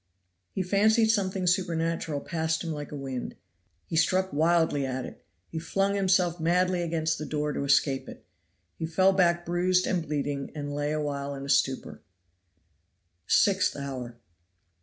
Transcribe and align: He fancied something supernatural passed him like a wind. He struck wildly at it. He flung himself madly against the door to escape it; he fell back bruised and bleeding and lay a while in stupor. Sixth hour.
He 0.51 0.63
fancied 0.63 1.11
something 1.11 1.45
supernatural 1.45 2.21
passed 2.21 2.63
him 2.63 2.71
like 2.71 2.91
a 2.91 2.95
wind. 2.95 3.35
He 3.85 3.95
struck 3.95 4.33
wildly 4.33 4.83
at 4.83 5.05
it. 5.05 5.23
He 5.47 5.59
flung 5.59 5.93
himself 5.93 6.39
madly 6.39 6.81
against 6.81 7.19
the 7.19 7.25
door 7.27 7.53
to 7.53 7.63
escape 7.65 8.09
it; 8.09 8.25
he 8.79 8.87
fell 8.87 9.13
back 9.13 9.45
bruised 9.45 9.85
and 9.85 10.01
bleeding 10.01 10.49
and 10.55 10.73
lay 10.73 10.91
a 10.91 10.99
while 10.99 11.35
in 11.35 11.47
stupor. 11.49 12.01
Sixth 13.27 13.75
hour. 13.75 14.17